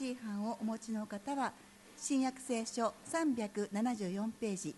[0.00, 1.52] 新版をお持ちの方は
[1.94, 4.74] 新約聖書374ページ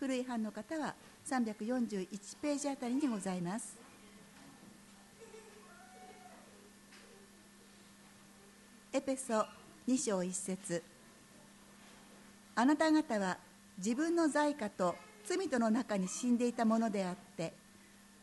[0.00, 0.96] 古い版の方は
[1.30, 2.08] 341
[2.42, 3.76] ページあたりにございます。
[8.92, 9.46] エペソ
[9.86, 10.82] 2章1節
[12.56, 13.38] あなた方は
[13.78, 17.52] 自分の罪過と罪との中に死んでいたものであって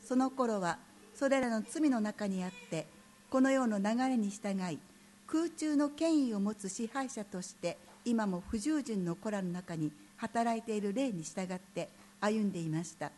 [0.04, 0.80] その頃は
[1.16, 2.88] それらの罪の中にあって
[3.30, 4.80] この世の流れに従い
[5.32, 11.88] 空中の権威を持つ支配者として今も不従順の子らの中に働いている霊に従って
[12.20, 13.14] 歩んでいました。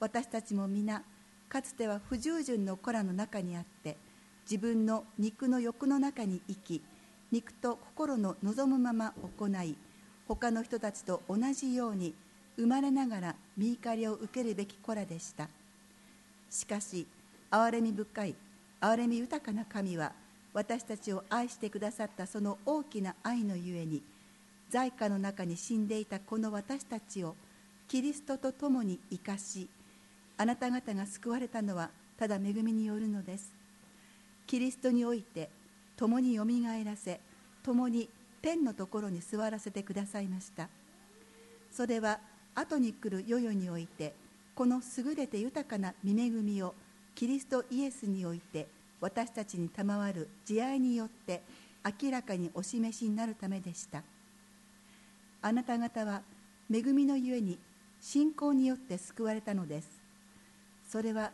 [0.00, 1.02] 私たちも皆
[1.48, 3.96] かつては不従順の子らの中にあって
[4.44, 6.82] 自分の肉の欲の中に生き
[7.32, 9.76] 肉と心の望むまま行い
[10.28, 12.12] 他の人たちと同じように
[12.58, 15.48] 生まれながら見怒りを受けるべき子らでした。
[16.50, 17.06] しかし
[17.50, 18.34] 憐れみ深い
[18.82, 20.12] 憐れみ豊かな神は
[20.54, 24.02] 私たちを愛してくださったその大きな愛のゆえに
[24.70, 27.34] 在家の中に死んでいたこの私たちを
[27.88, 29.68] キリストと共に生かし
[30.36, 33.52] あなた方が救われたのはただ恵みによるのです。
[34.46, 35.50] キリストにおいて
[35.96, 37.20] 共によみがえらせ
[37.62, 38.08] 共に
[38.42, 40.68] 天のところに座らせてくださいました。
[41.70, 42.20] それは
[42.54, 44.14] 後に来る世々において
[44.54, 46.74] この優れて豊かな御恵みを
[47.14, 48.68] キリストイエスにおいて
[49.04, 51.42] 私たちに賜る慈愛によって
[52.02, 54.02] 明らかにお示しになるためでした。
[55.42, 56.22] あなた方は
[56.72, 57.58] 恵みのゆえに
[58.00, 59.88] 信仰によって救われたのです。
[60.88, 61.32] それは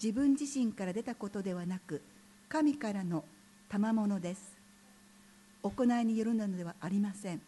[0.00, 2.02] 自分自身から出たことではなく
[2.48, 3.24] 神からの
[3.68, 4.56] 賜物です。
[5.64, 7.42] 行いによるのではありません。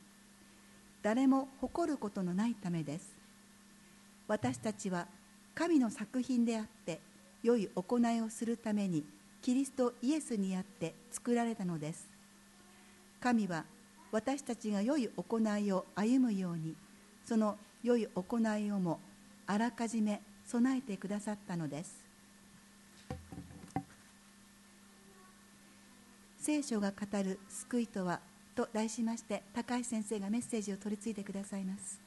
[1.01, 3.15] 誰も誇ることのないためです。
[4.27, 5.07] 私たちは
[5.55, 6.99] 神の作品であって
[7.45, 9.05] 良い行いをするために
[9.43, 12.09] キリストイエスにあって作られたのです。
[13.21, 13.65] 神は
[14.13, 16.75] 私たちが良い行いを歩むように
[17.25, 18.99] その良い行いをも
[19.47, 22.05] あらかじめ備えてくださったのです。
[26.39, 28.21] 聖書が語る救いとは
[28.55, 32.01] と題しまして高橋先生がメッセージを取り次いでくださいます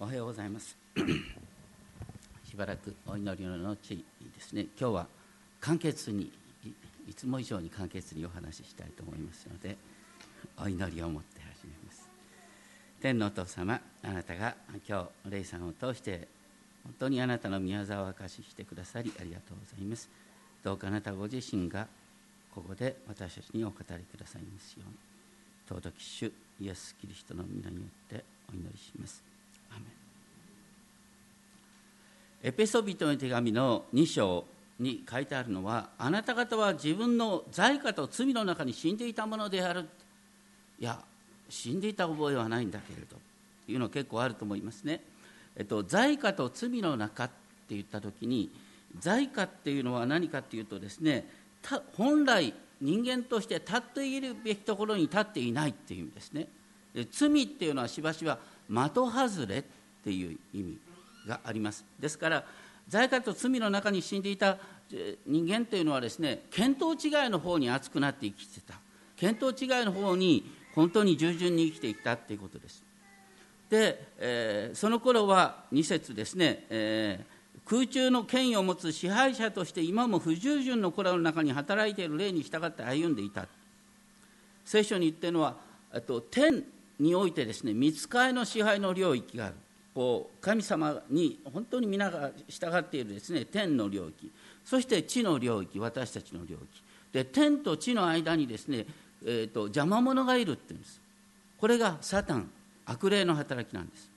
[0.00, 0.76] おはようございます。
[2.44, 4.04] しばらくお祈りの後に
[4.34, 4.66] ですね。
[4.78, 5.06] 今日は
[5.60, 6.32] 簡潔に
[7.08, 9.76] いつも以上に簡潔にお話ししたいと思いますので
[10.58, 12.08] お祈りを持って始めます。
[13.00, 14.56] 天のお父様あなたが
[14.88, 16.26] 今日霊さんを通して
[16.82, 20.10] 本当にあなたの宮沢を明かししてくださりありがとうございます。
[20.64, 21.86] どうかあなたご自身が
[22.52, 24.96] ここで私たちにお語りくださいますように。
[25.68, 29.22] 尊き主イエス・キリストの皆によってお祈りします。
[32.42, 34.44] エペソビトの手紙の2章
[34.78, 39.88] に書いてあるのはあなた方は自分の罪過と罪の中に死んでいたものである
[40.78, 41.00] いや
[41.48, 43.16] 死んでいた覚えはないんだけれど
[43.66, 45.00] というのは結構あると思いますね、
[45.56, 47.34] えっと、罪過と罪の中って
[47.70, 48.50] 言った時に
[49.00, 51.26] 罪過っていうのは何かっていうとですね
[51.96, 56.46] 本来人間として立っているべきところに立っていないっていう意味ですね。
[57.10, 58.38] 罪っていうのはしばしば
[58.68, 59.64] 的外れっ
[60.04, 60.78] ていう意味。
[61.28, 61.84] があります。
[62.00, 62.44] ですから
[62.88, 64.58] 罪悪と罪の中に死んでいた
[65.26, 68.74] 人間というのはですね見当違いの方に熱くなって生きてた。
[69.20, 72.82] 見当違いの方に本当に従順に生きていたということです。
[73.68, 83.46] で、えー、その頃は2節ですね、えー、空中の権威を持つ支配者として今も不従順の子らの中に働いている霊に従って歩んでいた。
[84.64, 85.56] 聖書に言ってるのは
[86.06, 86.64] と天
[86.98, 89.54] においてですね見つかりの支配の領域がある。
[89.98, 94.30] こう神様に本当に皆が従っているですね天の領域。
[94.64, 96.82] そして地の領域私たちの領域。
[97.12, 98.86] で天と地の間にですね、
[99.26, 101.00] えーと、邪魔者がいるっていうんです。
[101.58, 102.48] これがサタン
[102.86, 104.08] 悪霊の働きなんです。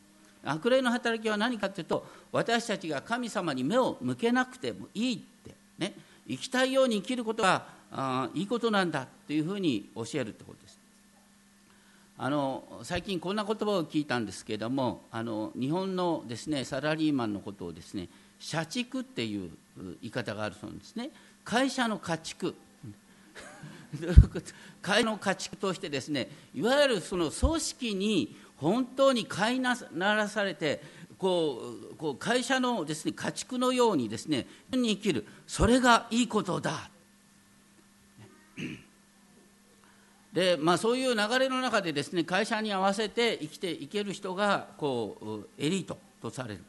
[0.44, 5.96] 悪霊の働きは何かというと私たちが神様に目を向けなくてもいいってね。
[6.28, 10.81] 生きたいように生きることがあいいことなんだというふうに教えるってことです。
[12.24, 21.10] あの最近こんな言葉を聞いたんですけれどもあの日本のですねサラリーマンのことをですね社畜っていう言い方があるそうですね。
[21.44, 22.54] 会社の家畜。
[24.84, 30.84] 会社の家畜としてですねいわゆるその組織に本当に飼いならされて
[31.18, 35.26] こうこう会社のですね家畜のようにですねに生きる。
[35.48, 36.92] それがいいことだ。
[40.34, 46.64] でまあ、そういう流れの中でですね会社に合わせて生きていける人がこうエリートとされる、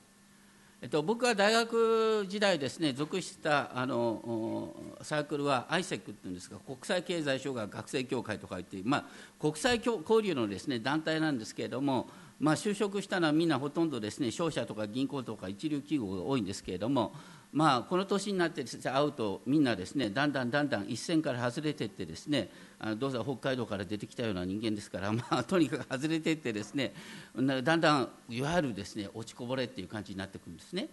[0.80, 9.04] えっと、僕は大学時代ですね属したあのサークルは ISEC っていうんですが国際経済障害学生協会とか言って、まあ、
[9.40, 12.08] 国際交流のですね団体なんですけれども、
[12.40, 17.12] まあ、就職したのはみんなほとんどですね商社とか銀行とか一流企業が多いんですけれども
[17.52, 22.48] まあ、この年になって会うとみんなですねだんだんだんだん一線から外れていってですね
[22.96, 26.92] どうせ北海道から出てきたような人間ですから、 まあ、とにかく外れていってですね
[27.36, 30.88] だんだんいわゆるですね落ちこぼれっていう感じになってくるんですね。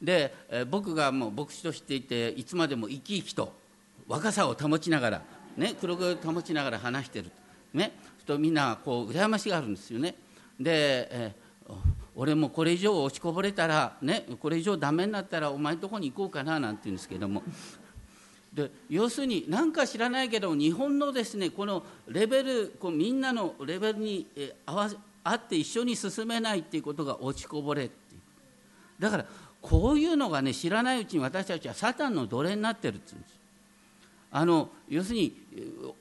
[0.00, 0.34] で
[0.70, 3.52] 僕がもう牧師としていていつまでも生き生きと
[4.06, 5.22] 若さを保ちながら、
[5.56, 7.30] ね、黒子を保ちながら話してる、
[7.72, 7.92] ね、
[8.26, 10.16] とみんなこう羨ましがあるんですよね。
[10.58, 11.34] で、
[12.14, 17.42] 俺もこれ以上落ちこぼれたら、ね、これ以上ダメになったらお前のとこに行こうかななんて言うんですけども。
[18.54, 24.26] で要するに何か知らないけど日本のですねこのレベルこうみんなのレベルに
[24.64, 24.90] 合わ
[25.24, 27.94] 合って一緒に進めないっていうことが落ちこぼれって
[29.00, 29.26] だから
[29.60, 33.34] こういうのがね知らないうちに私たちはサタンの奴隷になってるって言うんです。
[34.30, 35.32] あの要するに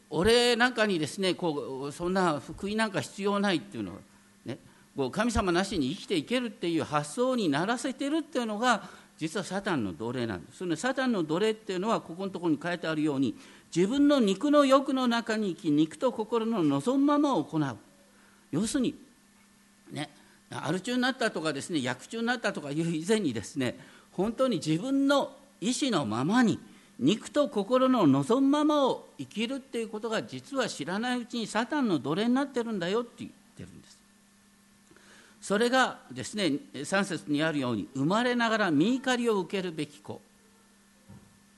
[0.09, 3.99] 俺なんかにですねこうそんな福音なんか必要ないっていうのは
[4.43, 4.57] ね
[4.97, 10.59] こう神様なしに生きていけるっていう発想にならせてるっていうのが実はサタンの奴隷なんです。
[10.59, 13.35] そのサタンの奴隷っていうのはここのところに書いてあるように
[13.75, 17.77] 自分の肉の欲の中に生き肉と心の望むままを行う。
[18.51, 18.95] 要するに
[19.91, 20.09] ね
[20.51, 23.77] アル中になったとかですね薬中になったとかいう以前にですね
[24.11, 25.31] 本当に自分の
[25.61, 26.59] 意思のままに
[26.99, 34.02] 肉と心の望むままを生きるっていうことが実は知らないうちにサタンの奴隷になってるんだよって言ってるんです。
[35.43, 40.21] それがですね3節にあるように生まれながら身怒りを受けるべき子。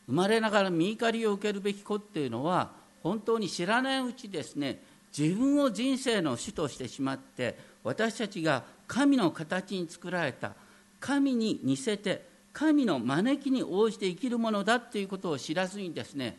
[0.08, 2.72] 生まれながら身怒りを受けるべき子っていうのは
[3.04, 4.82] 本当に知らないうちですね
[5.16, 10.54] 自分を人生の主としてしまって私たちが神の形に作られた
[11.00, 16.38] 神に似せて神の招きに応じて生きるものだということを知らずにですね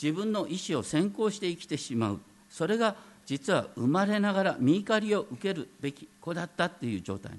[0.00, 2.20] 自分の意思を先行して生きてしまう。
[2.50, 2.96] それが
[3.28, 7.32] 実は生まれながら身怒りを受けるべき子だったっていう状態。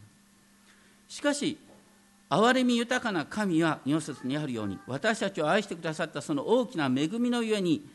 [1.08, 1.58] しかし
[2.30, 7.90] 憐れみ豊かな神は2節にあるように私たちを愛してくださったその大きな恵みのゆえに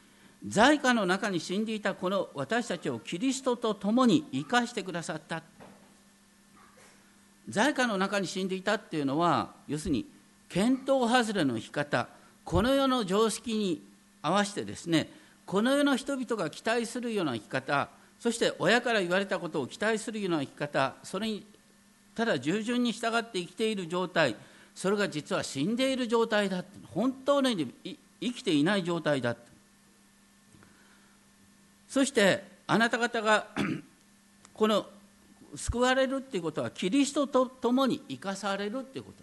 [0.45, 5.45] 在家の中に死んでいたこの私たちをキリストと共に生かしてくださった。
[7.49, 10.05] 在家の中に死んでいたっていうのは要するに
[10.49, 12.09] 見当外れの生き方。
[12.45, 13.87] この世の常識に
[14.21, 17.89] 合わせてですねこの世の人々が期待するような生き方
[18.19, 21.47] そして親から言われたことを期待するような生き方それに
[22.15, 24.37] ただ従順に従って生きている状態
[24.75, 27.75] それが実は死んでいる状態だ本当に
[28.21, 29.37] 生きていない状態だ
[31.89, 33.49] そしてあなた方が
[34.55, 34.87] この
[35.55, 39.23] 救われるっていうことはキリストと共に生かされるっていうこと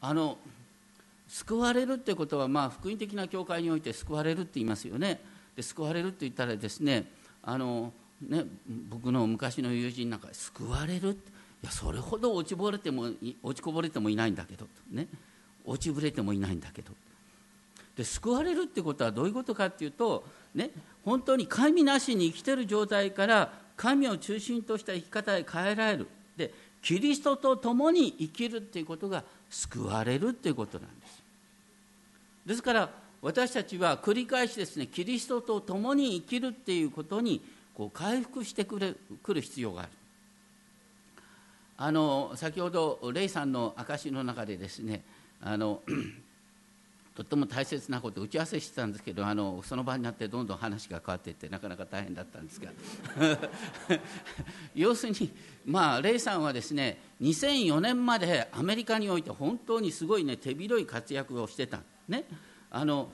[0.00, 0.36] あの
[1.28, 5.20] 救われるってことは、まあ、福音的な教会において救われるって言いますよね。
[5.56, 7.10] で救われるって言ったらですね
[7.42, 8.44] あのね
[8.88, 13.08] 僕の昔の友人なんか救われるいやそれほど落ちぼれても
[13.42, 15.08] 落ちこぼれてもいないんだけど、ね、
[15.64, 16.92] 落ちぶれてもいないんだけど。
[17.96, 20.70] で救われるってことはどういうことかっていうと、ね、
[21.02, 26.08] 本当に神なしに生きてる状態から神を中心とした生き方へ変えられる。
[26.36, 31.22] でキリストと共に生きるっていうことが救われるっていうことなんです。
[32.46, 32.90] ですから
[33.22, 37.42] 私たちは繰り返しですねキリストと共に生きるっていうことに
[37.74, 39.90] こう回復してくれくる必要がある。
[41.78, 45.02] あの先ほどレイさんの証しの中でですね
[45.42, 45.82] あの
[47.16, 52.70] とっても大切なこと打ち合わせしてたんですけどあのその場になってどんどん話が変わっていってなかなか大変だったんですが。
[54.76, 55.30] 要するに、
[55.64, 62.24] まあ、レイさんはですね2004年までアメリカにおいて本当にすごい、ね、手広い活躍をしてた、ね、
[62.70, 63.08] あの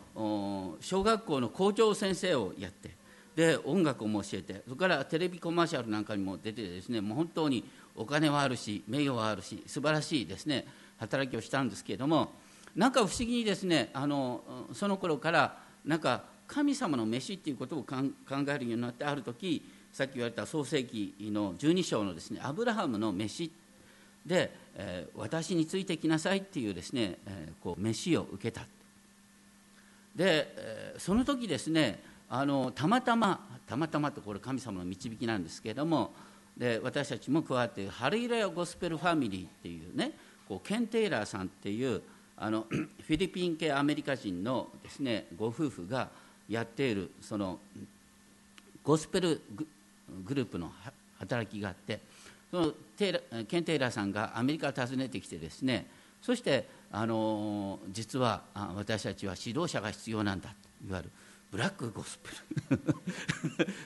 [0.80, 2.96] 小学校の校長先生をやって
[3.36, 10.66] で音楽も教えてそれからテレビコマーシャルなんかにも出てですねもう本当にお金はあるし名誉はあるし素晴らしいですね
[10.98, 12.32] 働きをしたんですけれども
[12.74, 19.62] なんか不思議にですねあのその頃からなんか神様の飯っていうことを考えるようになってある時
[19.92, 23.50] さっき言われた創世紀の12章のですねアブラハムの飯
[24.24, 28.66] で、えー、私についてきなさいっていうですね、えー、こう飯を受けた。
[30.14, 36.12] で、その時ですねあのたまたまたまたまとこれ神様の導きなんですけれども
[36.56, 40.12] で私たちも加わってハレイラヤゴスペルファミリーっていうね
[40.48, 42.02] こうケン・テイラーさんっていう
[42.42, 42.66] あの
[43.06, 46.08] フィリピン系アメリカ人のですねご夫婦が
[46.48, 47.60] やっているその
[48.82, 49.40] ゴスペル
[50.26, 50.72] グループの
[51.20, 52.00] 働きがあって
[52.50, 55.86] そのテイケン・テイラーさんがアメリカを訪ねてきてですね
[56.20, 58.42] そしてあの実は
[58.74, 61.10] 私たちは指導者が必要なんだといわゆる
[61.52, 62.80] ブラックゴスペル。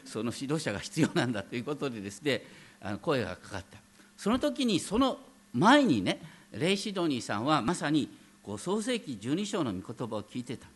[0.06, 2.42] その指導者が必要なんだということでですね
[2.80, 3.78] あの声がかかった。
[4.16, 5.18] その時にその
[5.52, 6.20] 前にね
[6.52, 8.08] レイ・シドニーさんはまさに
[8.46, 10.68] こう創世紀12章の御言葉を聞いてた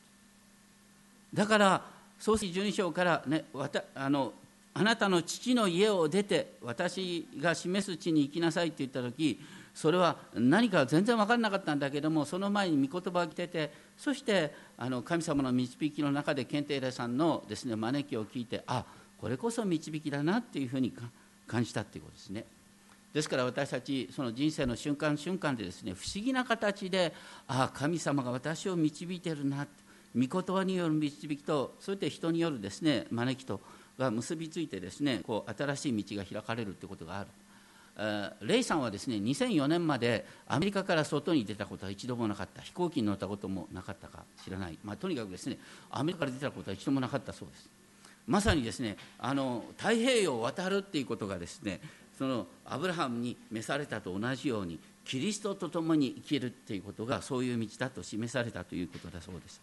[1.32, 1.84] だから
[2.18, 4.32] 創世記12章からねわたあの
[4.74, 9.40] あなたの父の家を出て私が示す地に行きなさいって言った時
[9.72, 18.84] それは何か全然分からなかったんだけどもその前に御言葉が来ててそしてあの神様の導きの中で検定霊さんのです、ね、招きを聞いてあ
[19.20, 20.92] これこそ導きだなっていうふうに
[21.46, 22.44] 感じたっていうことですね。
[23.12, 27.12] ですから私たちその人生の瞬間瞬間でですね不思議な形で
[27.48, 29.66] ああ神様が私を導いてるな
[30.14, 33.60] 御言葉による導きとそして人によるですね招きと
[33.98, 37.28] が結びついてですねこう新しい道が開かれるということがある。
[38.40, 42.62] レイさんはですね2004年までアメリカから外に出たことは一度もなかった。
[42.62, 45.58] 飛行機に乗ったこともなかったか知らない、まあ、とにかくですね
[45.90, 47.68] アメリカから出たことは一度もなかったそうです。
[48.26, 51.80] まさにですねあの太平洋を渡るっていうことがですね
[52.20, 59.58] そのアブラハムに召されたと同じようにキリストと共に生きるっていうことがそういう道だと示されたということだそうです。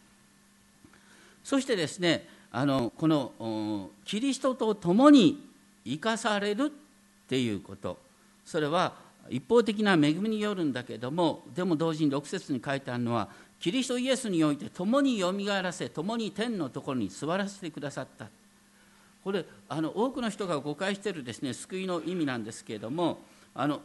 [1.43, 5.47] そしてですねあのこのキリストと共に
[5.85, 7.99] 生かされるっていうこと。
[8.43, 8.95] それは
[9.29, 18.29] 一方的な恵みによるんだけどもでも同時に6節に書いてあるのはキリストイエスにおいて共によみがえらせ共に天のところに座らせてくださった。
[19.27, 23.19] これあの多くの人が誤解しているですね救いの意味なんですけれども
[23.53, 23.81] あの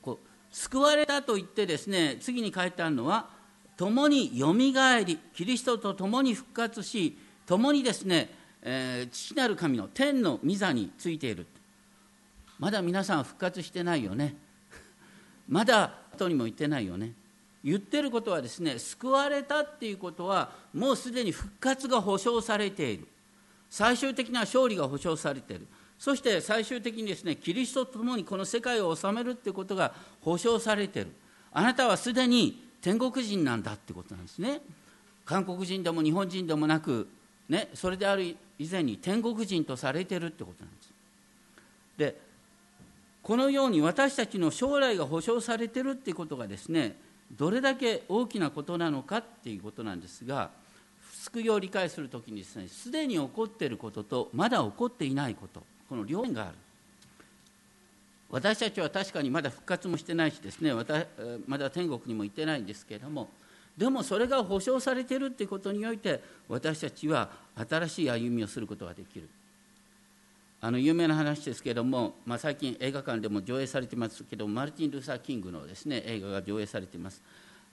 [0.00, 3.30] こう救われたと言ってですね次に書いてあるのは
[3.76, 8.30] 共によみがえりキリストと共に復活し共にですね、
[8.62, 11.48] えー、父なる神の天の御座についている。
[12.60, 14.36] まだ皆さん復活してないよね。
[15.48, 17.12] まだ後にも言ってないよね。
[17.64, 23.08] 言ってることはですね救われたっていうことはもうすでに復活が保証されている。
[23.72, 25.66] 最終的な勝利が保証されている。
[25.98, 31.12] そして最終的にですねキリストと共にこの世界を治めるっていうことが保証されている。
[31.52, 34.60] あなたはすでに天国人なんだってことなんですね。
[35.24, 37.08] 韓国人でも日本人でもなく、
[37.48, 40.92] ね、それである以前に天国人とされているってことなんです。
[41.96, 42.20] で
[43.22, 46.94] このように私たちの将来が保証されているっていうことがですね
[47.38, 50.50] どれだけ大きなことなのかっていうことなんですが
[51.22, 56.54] 救いを理解するときにですねすでに起こっていることとまだ起こっていないことこの両面がある。
[58.30, 60.72] 私たちは確かにまだ復活もしてないしですね
[61.46, 63.28] まだ天国にも行ってないんですけれども
[63.76, 67.28] でもそれが保証されているということにおいて私たちは
[67.68, 69.28] 新しい歩みをすることができる。
[70.62, 77.20] あの有名な話ですけれども、まあ、最近映画館でも上映されてますけどマルティン・ルーサー・キングのです、ね、映画が上映されています、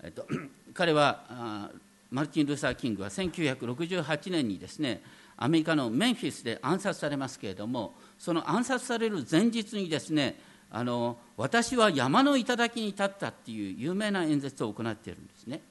[0.02, 0.28] えっと、
[0.74, 1.72] 彼は
[2.12, 5.02] マルティン・ルーサー・キングは1968年にですね
[5.38, 10.40] アメリカのメンフィスで暗殺されますけれどもその暗殺される前日にですね
[10.72, 15.62] あの私は山の頂に立ったっていう有名な演説を行っているんですね。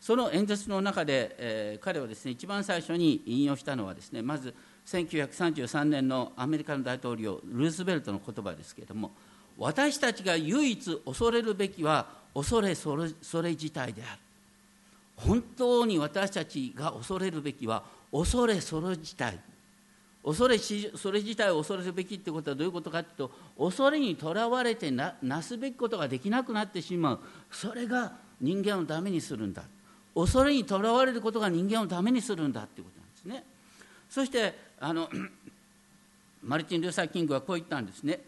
[0.00, 4.54] その演説の中で、えー、彼はですね一番最初に引用したのはですねまず
[4.86, 9.10] 1933年のアメリカの大統領ルーズベルトの言葉ですけれども
[9.58, 14.20] 私たちが唯一恐れるべきは恐れそれそれ自体である。
[15.26, 19.38] 本当に私たちが恐れるべきは恐れそれ自体
[20.22, 27.20] 恐れそれ自体を恐れるべきってことはどういうことかというと恐れにとらわれてななすべきことができなくなってしまう。
[27.50, 29.62] それが人間をダメにするんだ。
[30.14, 33.44] 恐れにとらわれることが人間をダメにするんだっていうことなんですね。
[34.10, 35.08] そしてあの
[36.44, 38.20] マルティン・ルーサー・キングはこう言ったんですね。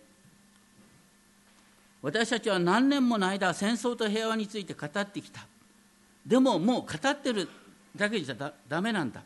[2.00, 5.46] 私たちは何年もの間戦争と平和について語ってきた。
[6.26, 7.48] でももう語ってる
[7.96, 9.22] だけじゃだだめなんだ。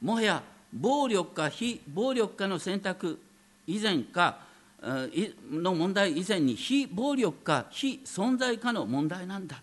[0.00, 3.20] もはや暴力か非暴力かの選択
[3.66, 4.38] 以前か
[5.50, 9.62] の問題以前に非暴力か非存在かの問題なんだ。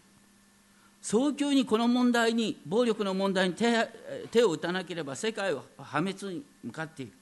[1.02, 3.88] 早急にこの問題に暴力の問題に手
[4.32, 7.14] 手を打たなければ世界は破滅に向かっている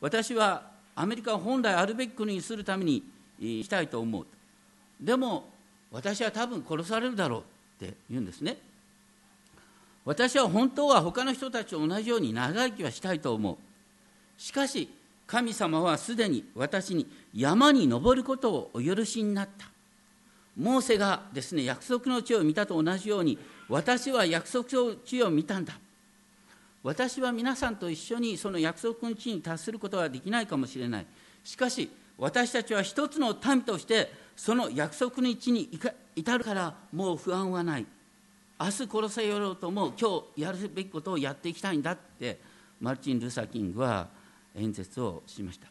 [0.00, 3.02] 私はアメリカを本来あるべき国にするために
[3.40, 4.26] したいと思う。
[5.00, 5.50] でも
[5.90, 7.42] 私は多分殺されるだろう。
[7.84, 8.58] って言うんですね。
[10.04, 13.56] 私は本当は他の人たちと同じように長生きはしたいと思う。
[14.40, 14.88] しかし
[15.26, 19.66] 神様はすでに私に山に登ることをお許しになった。
[20.56, 25.74] モーセがですね約束の地を見たと同じように私は約束の地を見たんだ。
[26.82, 31.06] 私は皆さんと一緒にその約束の地に達することはできないかもしれない。
[31.44, 35.68] しかし私たちは一つの民としてその約束の地に
[36.16, 37.86] 至るからもう不安はない。
[38.58, 42.38] 明日殺せよろうとも今日やるべきことをやっていきたいんだって
[42.78, 44.08] マルチン・ルーサー・キングは
[44.54, 45.68] 演説をしました。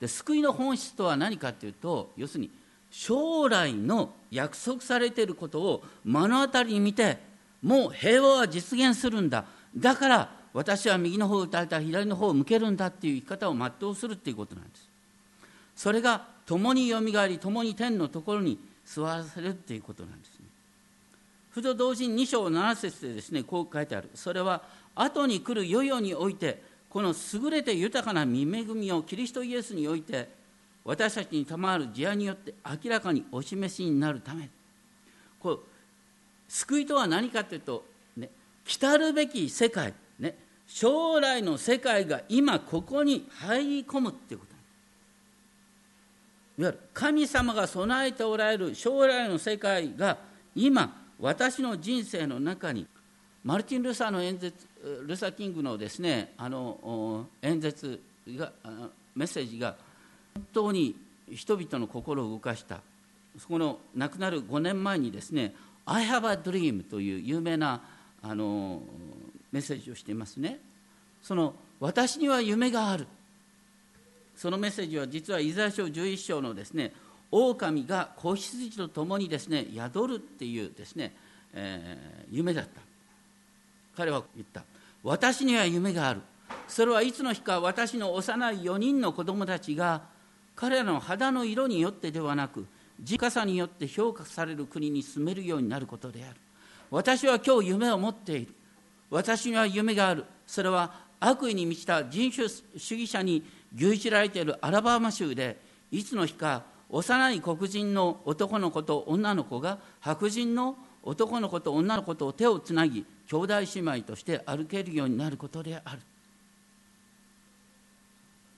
[0.00, 2.50] で救いの本質とは何かというと要するに
[2.90, 7.18] 将来の約束されていることを目の当たりに見て
[7.62, 9.44] もう平和は実現するんだ。
[9.76, 14.88] だから私は右の方を打たれたら左の方を向けるんだっていう生き方を全うするっていうことなんです。
[15.74, 20.46] それが共によみがえり共に天のところに座らせるっていうことなんですね。
[21.50, 24.10] ふと同時に2章7節でですねこう書いてある。
[24.14, 24.62] それは
[24.94, 30.28] 後に来る世々においてこの優れて豊かな見恵みをキリストイエスにおいて
[30.84, 34.48] 私たちに賜る慈愛によって明らかにお示しになるため。
[35.40, 35.60] こう
[36.48, 37.84] 救いとは何かというと、
[38.16, 38.30] ね、
[38.64, 40.36] 来たるべき世界、ね、
[40.66, 44.53] 将来の世界が今ここに入り込むっていうこと。
[46.62, 50.18] わゆる神様が備えておられる将来の世界が
[50.54, 52.86] 今私の人生の中に
[53.42, 54.66] マルティン・ルサーの演説
[55.06, 58.52] ルサー・キングのですねあの演説が
[59.14, 59.76] メッセージが
[60.34, 60.96] 本当に
[61.30, 62.80] 人々の心を動かした。
[63.38, 65.54] そこの亡くなる5年前にですね
[65.86, 67.82] 「I have a dream」という有名な
[68.22, 68.82] あの
[69.50, 70.60] メッセージをしていますね。
[71.20, 73.06] その私には夢がある。
[74.36, 76.92] そのメッセージは実はイザヤ書11章のですね
[77.30, 81.14] 狼が子羊と共にですね宿るっていうですね、
[81.52, 82.80] えー、夢だった。
[83.96, 84.62] 彼は言った。
[85.02, 86.20] 私には夢がある。
[86.68, 90.02] それはいつの日か私の幼い4人の子供たちが
[90.54, 92.66] 彼らの肌の色によってではなく
[93.00, 96.36] 自家さによって評価される国に住めるようになることである。
[96.90, 98.54] 私は今日夢を持っている。
[99.10, 100.24] 私には夢がある。
[100.46, 103.42] それは悪意に満ちた人種主義者に
[103.74, 105.60] 牛耳られているアラバマ州で
[105.90, 116.00] いつの日か幼い黒人の男の子と女の子が白人の男の子と女の子と手をつなぎ兄弟姉妹として歩けるようになることである。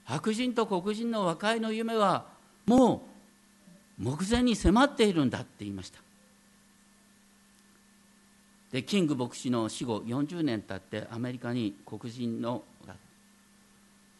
[0.04, 2.26] 白人と黒人の和解の夢は
[2.66, 3.08] も
[3.98, 5.98] う目前に迫っているんだって言いました。
[8.70, 12.62] でキング牧師の死後40年経ってアメリカに黒人の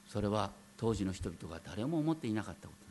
[0.09, 2.87] それは当時の人々が誰も思っていなかったこと。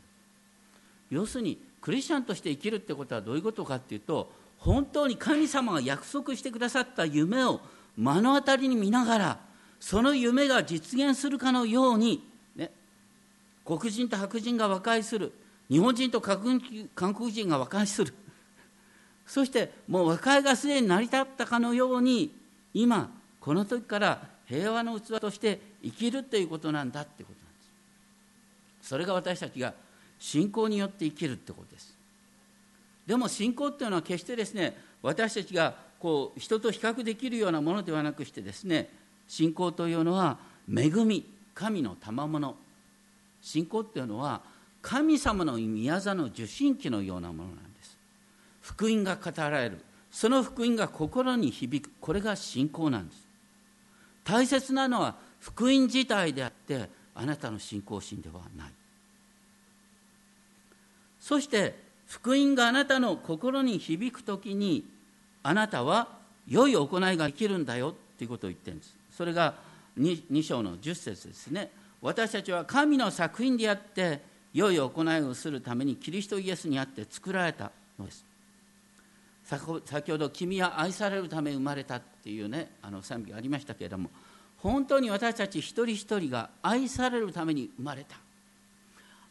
[1.10, 7.60] 要するにクリスチャンとして生きるってことはどういうことかっていうと本当に神様が約束してくださった夢を
[7.96, 9.38] 目の当たりに見ながら
[9.78, 12.72] その夢が実現するかのように、ね、
[13.64, 15.32] 黒人と白人が和解する
[15.68, 18.14] 日本人と韓国人が和解する。
[19.26, 22.32] そしてもう和解がすでに成り立ったかのように
[22.72, 27.45] 今この時から平和の器として生きるということなんだってこと。
[28.86, 29.74] それが私たちが
[30.20, 31.96] 信仰によって生きるってことです。
[33.04, 38.88] でも信仰っていうのは決してですね私たちがこう人と比較できるようなものではなくしてですね
[39.26, 42.56] 信仰というのは恵み神の賜物。
[43.42, 44.40] 信仰っていうのは
[44.82, 47.98] 神様の宮座の受信機のようなものなんです。
[48.60, 49.78] 福音が語られる。
[50.12, 51.90] その福音が心に響く。
[52.00, 53.26] これが信仰なんです。
[54.22, 58.70] 大切なのは福音自体であってあなたの信仰心ではない。
[61.20, 61.74] そして
[62.06, 64.84] 福音があなたの心に響くときに
[65.42, 66.08] あなたは
[66.46, 68.94] 良い行いができるんだよということを言ってるんです。
[69.10, 69.54] それが
[69.98, 71.70] 2, 2章の10節ですね。
[72.02, 74.20] 私たちは神の作品であって
[74.52, 78.24] 良い行いをするためにキリストイエスにあって作られたのです。
[79.44, 84.10] 先ほど「君は愛されるため生まれた」っていうねあの賛美がありましたけれども
[84.58, 88.16] 本当に私たち一人一人が愛されるために生まれた。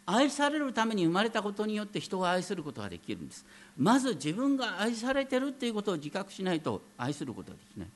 [0.08, 3.46] 愛されるために生まれたことによって人を愛することができるんです。
[3.78, 7.88] まず自分が愛されてるっていうことを自覚しないと愛することはできない。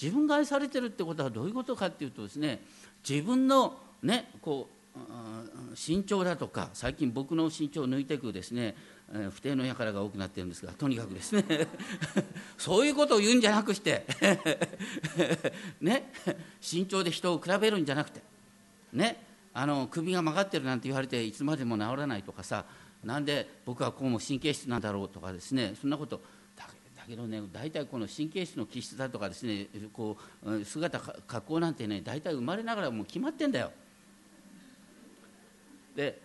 [0.00, 2.60] 自分が愛されてるってことはどういうことかっていうとですね
[3.08, 4.75] 自分のねこう
[5.76, 8.74] 身長だとか最近僕の身長を抜いていくですね
[9.30, 11.44] 不定の輩が多くなってるんですがとにかくですね
[12.58, 14.06] そういうことを言うんじゃなくして
[15.80, 16.12] ね
[16.60, 18.22] 身長で人を比べるんじゃなくて
[18.92, 22.64] ねあの首が曲がってるなんて言われていつまでも治らないとかさ
[23.04, 26.20] なんで僕はこうも神経質なんだろうとかですねそんなこと
[27.06, 33.70] だけどね大体この神経質の気質だとかですねこう姿格好なんてね大体生まれながらもう決まってんだよ。
[35.96, 36.20] で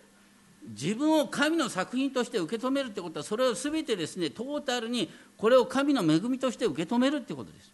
[0.68, 7.72] 自分を神の作品として受け止めるってことはそれを全てですねトータルにこれを神の恵みとして受け止めるってことです。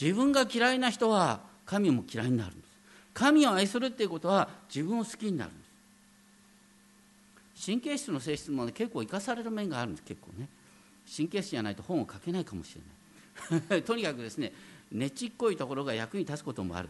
[0.00, 2.70] 自分が嫌いな人は神も嫌いになるんです。
[3.12, 5.64] 神を愛するっていうことは自分を好きになるんで
[7.56, 7.66] す。
[7.66, 10.48] 神経質の性質も、ね、結構生かされる面があるんです結構ね。
[11.14, 12.74] 神経質じゃないと本を書けないかもし
[13.50, 13.82] れない。
[13.84, 14.52] とにかくですね
[14.90, 16.88] ねちっこいところが役に立つこともある。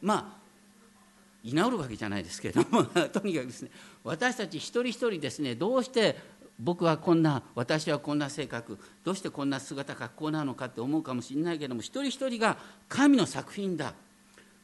[0.00, 0.38] まあ
[1.44, 3.70] 居直るわけじゃないですけれども とにかくですね
[4.04, 6.16] 私たち一人一人ですねどうして
[6.58, 12.58] 僕はこんな私はこんな性格どうしてこんな姿格好なのかって思うかもしれないけれども一人一人が
[12.88, 13.94] 神の作品だ。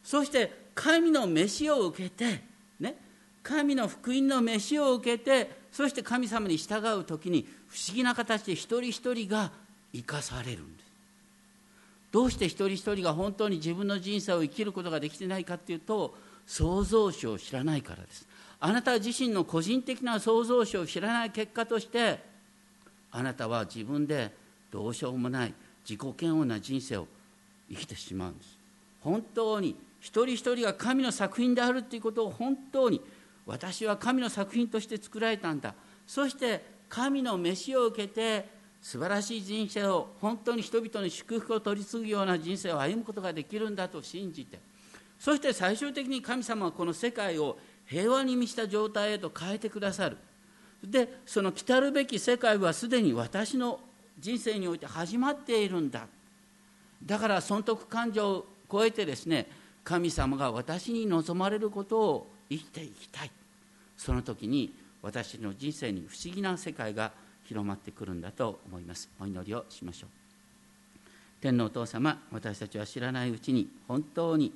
[0.02, 2.42] そして神の飯を受けて
[2.78, 2.98] ね
[3.42, 9.52] 神の福音の飯を受けてそして神様に従う時に不思議な形で一人一人が
[9.92, 10.83] 生かされるんです。
[12.14, 16.14] どうして一人一人が本当に自分の人生を生きることができてないかっていうと
[16.46, 18.28] 創造主を知らないからです。
[18.60, 22.22] あなた自身の個人的な創造主を知らない結果として
[23.10, 24.30] あなたは自分で
[24.70, 27.08] どうしようもない自己嫌悪な人生を
[27.68, 28.58] 生きてしまうんです。
[29.00, 33.00] 本当に一人一人が神の作品であるということを本当に
[33.44, 35.74] 私は神の作品として作られたんだ。
[36.06, 38.53] そして神の飯を受けて
[38.84, 44.58] 素晴らしい人生を本当に人々に祝福を取り継ぐような人生を歩むことができるんだと信じて
[45.18, 50.18] そして最終的に神様はこの世界を平和に満ちた状態へと変えてくださる。
[50.82, 53.80] でその来たるべき世界はすでに私の
[54.18, 56.06] 人生において始まっているんだ。
[57.02, 59.48] だから損得感情を超えてですね
[59.82, 63.30] 神様が私に望まれることを生きていきたい。
[63.96, 67.12] その時に私の人生に不思議な世界が
[67.44, 69.08] 広まってくるんだと思います。
[69.20, 70.10] お祈りをしましょう。
[71.40, 74.52] 天のお父様私たちは知らないうちに本当に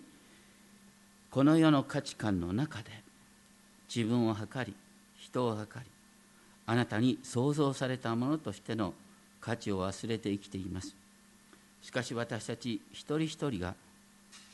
[1.31, 2.90] この世の価値観の中で
[3.94, 4.74] 自分を測り
[5.18, 5.90] 人を測り
[6.66, 8.94] あなたに創造されたものとしての
[9.40, 10.94] 価値を忘れて生きています。
[11.83, 13.74] しかし私たち一人一人が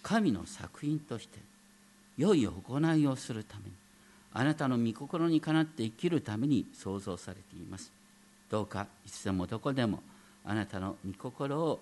[0.03, 1.38] 神の作品として
[2.18, 3.73] 良い行いをするために
[4.33, 7.92] あなたの御心にかなって生きるために創造されています。
[8.55, 10.01] どうかいつでもどこでも
[10.45, 11.81] あなたの御心を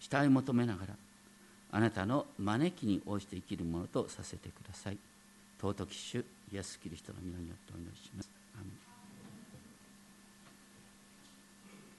[0.00, 0.94] 慕い求めながら
[1.70, 4.98] あなたの招きに応じて生きるものとさせてください
[5.60, 8.89] 尊き主イエス・キリストの皆によってお祈りします。